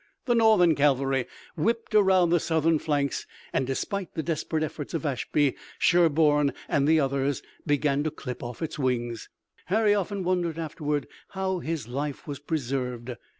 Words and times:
The 0.25 0.33
Northern 0.33 0.73
cavalry 0.73 1.27
whipped 1.55 1.93
around 1.93 2.31
the 2.31 2.39
Southern 2.39 2.79
flanks 2.79 3.27
and 3.53 3.67
despite 3.67 4.15
the 4.15 4.23
desperate 4.23 4.63
efforts 4.63 4.95
of 4.95 5.05
Ashby, 5.05 5.55
Sherburne, 5.77 6.53
and 6.67 6.87
the 6.87 6.99
others, 6.99 7.43
began 7.67 8.01
to 8.05 8.09
clip 8.09 8.41
off 8.41 8.63
its 8.63 8.79
wings. 8.79 9.29
Harry 9.65 9.93
often 9.93 10.23
wondered 10.23 10.57
afterward 10.57 11.07
how 11.35 11.59
his 11.59 11.87
life 11.87 12.25
was 12.25 12.39
preserved. 12.39 13.11